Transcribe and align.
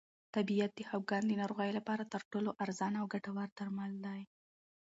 طبیعت 0.35 0.71
د 0.75 0.81
خپګان 0.89 1.23
د 1.27 1.31
ناروغۍ 1.41 1.71
لپاره 1.77 2.03
تر 2.13 2.21
ټولو 2.31 2.49
ارزانه 2.63 2.97
او 3.01 3.05
ګټور 3.13 3.47
درمل 3.57 3.91
دی. 4.05 4.21